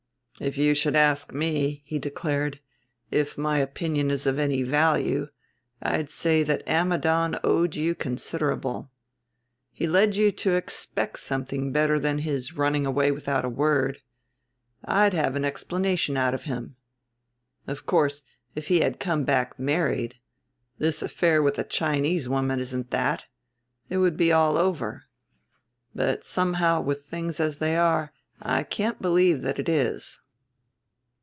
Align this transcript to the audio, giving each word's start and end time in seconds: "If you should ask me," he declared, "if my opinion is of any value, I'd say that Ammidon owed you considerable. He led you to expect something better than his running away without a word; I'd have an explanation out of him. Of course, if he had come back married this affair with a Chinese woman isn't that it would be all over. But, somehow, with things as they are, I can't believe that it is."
"If 0.39 0.57
you 0.57 0.73
should 0.73 0.95
ask 0.95 1.31
me," 1.31 1.83
he 1.85 1.99
declared, 1.99 2.61
"if 3.11 3.37
my 3.37 3.59
opinion 3.59 4.09
is 4.09 4.25
of 4.25 4.39
any 4.39 4.63
value, 4.63 5.27
I'd 5.83 6.09
say 6.09 6.41
that 6.41 6.67
Ammidon 6.67 7.35
owed 7.43 7.75
you 7.75 7.93
considerable. 7.93 8.89
He 9.71 9.85
led 9.85 10.15
you 10.15 10.31
to 10.31 10.55
expect 10.55 11.19
something 11.19 11.71
better 11.71 11.99
than 11.99 12.17
his 12.19 12.57
running 12.57 12.87
away 12.87 13.11
without 13.11 13.45
a 13.45 13.49
word; 13.49 14.01
I'd 14.83 15.13
have 15.13 15.35
an 15.35 15.45
explanation 15.45 16.17
out 16.17 16.33
of 16.33 16.45
him. 16.45 16.75
Of 17.67 17.85
course, 17.85 18.23
if 18.55 18.67
he 18.69 18.79
had 18.81 18.99
come 18.99 19.23
back 19.23 19.59
married 19.59 20.15
this 20.79 21.03
affair 21.03 21.43
with 21.43 21.59
a 21.59 21.63
Chinese 21.63 22.27
woman 22.27 22.59
isn't 22.59 22.89
that 22.89 23.25
it 23.89 23.97
would 23.97 24.17
be 24.17 24.31
all 24.31 24.57
over. 24.57 25.03
But, 25.93 26.23
somehow, 26.23 26.81
with 26.81 27.05
things 27.05 27.39
as 27.39 27.59
they 27.59 27.77
are, 27.77 28.11
I 28.41 28.63
can't 28.63 28.99
believe 28.99 29.43
that 29.43 29.59
it 29.59 29.69
is." 29.69 30.19